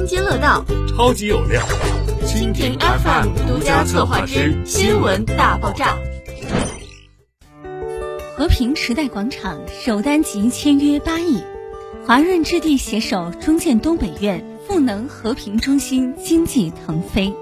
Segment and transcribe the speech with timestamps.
[0.00, 1.62] 津津乐道，超级有料。
[2.24, 5.98] 蜻蜓 FM 独家策划之新闻大爆炸。
[8.34, 11.42] 和平时代广场首单集签约八亿，
[12.06, 17.34] 华润置地携手中建东北院赋能和平中心经济腾飞。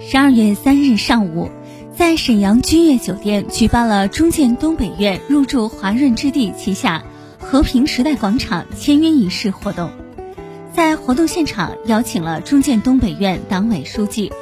[0.00, 1.50] 十二月三日上午，
[1.96, 7.02] 在沈阳君悦酒店举办了中建东北院入驻华润置地旗下
[7.40, 9.90] 和平时代广场签约仪式活动。
[10.74, 14.32] 在活动现场，邀请了中建东北院党委书记、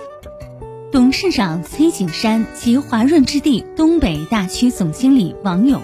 [0.91, 5.83] 董事长崔景山及华润置地东北大区总经理王勇，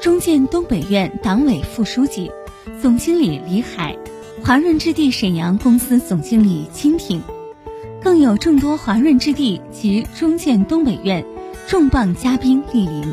[0.00, 2.30] 中建东北院党委副书记、
[2.80, 3.96] 总经理李海，
[4.44, 7.20] 华润置地沈阳公司总经理金挺，
[8.00, 11.26] 更有众多华润置地及中建东北院
[11.66, 13.12] 重磅嘉宾莅临。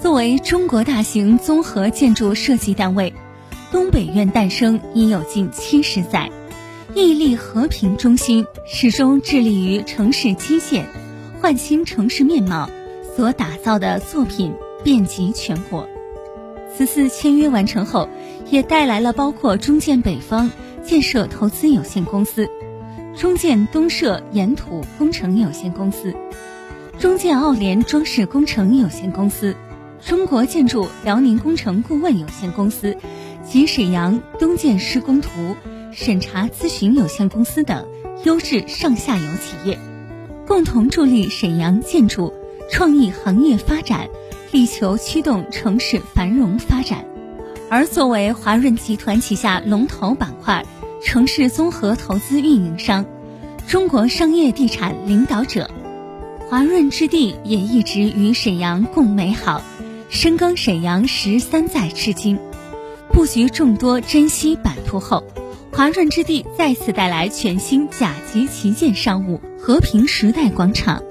[0.00, 3.12] 作为中国大型综合建筑设计单位。
[3.72, 6.30] 东北院诞生已有近七十载，
[6.94, 10.86] 屹立和平中心，始终致力于城市基建、
[11.40, 12.68] 焕新城市面貌，
[13.16, 14.52] 所打造的作品
[14.84, 15.88] 遍及全国。
[16.76, 18.10] 此次签约完成后，
[18.50, 20.50] 也带来了包括中建北方
[20.84, 22.50] 建设投资有限公司、
[23.16, 26.14] 中建东设岩土工程有限公司、
[26.98, 29.56] 中建奥联装饰工程有限公司、
[30.04, 32.98] 中国建筑辽宁工程顾问有限公司。
[33.48, 35.30] 及沈阳东建施工图
[35.92, 37.86] 审查咨询有限公司等
[38.24, 39.78] 优质上下游企业，
[40.46, 42.32] 共同助力沈阳建筑
[42.70, 44.08] 创意行业发展，
[44.52, 47.04] 力求驱动城市繁荣发展。
[47.68, 50.64] 而作为华润集团旗下龙头板块、
[51.02, 53.04] 城市综合投资运营商、
[53.66, 55.70] 中国商业地产领导者，
[56.48, 59.62] 华润置地也一直与沈阳共美好，
[60.10, 62.38] 深耕沈阳十三载至今。
[63.12, 65.22] 布局众多珍稀版图后，
[65.70, 71.02] 华润置地再次带来全新甲级旗舰商务和平时代广场。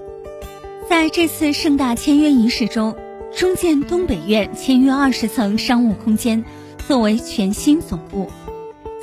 [0.90, 2.96] 在这次盛大签约仪式中，
[3.38, 6.44] 中建东北院签约二十层商务空间，
[6.88, 8.28] 作为全新总部，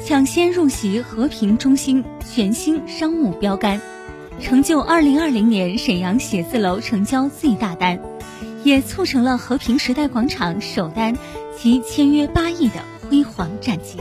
[0.05, 3.81] 抢先入席和平中心全新商务标杆，
[4.41, 8.01] 成就二零二零年沈阳写字楼成交最大单，
[8.69, 11.17] 也促成了和平时代广场首单
[11.59, 12.75] 及签约八亿的。
[13.11, 13.97] 辉煌战绩，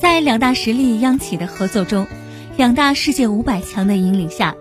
[0.00, 2.08] 在两大实力央企的合作中，
[2.56, 4.56] 两大世界五百强的引领下，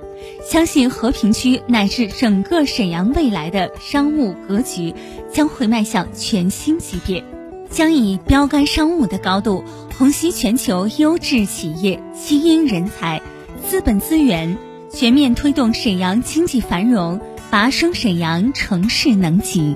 [0.48, 4.94] 相信和平区乃至整个沈阳未来的商务格局
[5.34, 7.24] 将会迈向全新级别，
[7.72, 9.64] 将以标杆商务的高度
[9.98, 13.20] 虹吸全球优质企业、精英人才、
[13.68, 14.56] 资本资源，
[14.94, 17.20] 全面推动沈阳经济繁荣，
[17.52, 19.76] 拔升沈阳城市能级。